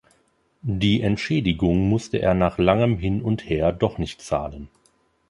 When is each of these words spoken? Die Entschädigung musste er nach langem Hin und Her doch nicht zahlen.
Die 0.63 0.99
Entschädigung 1.03 1.87
musste 1.87 2.17
er 2.17 2.33
nach 2.33 2.57
langem 2.57 2.97
Hin 2.97 3.21
und 3.21 3.47
Her 3.47 3.71
doch 3.71 3.99
nicht 3.99 4.19
zahlen. 4.19 4.67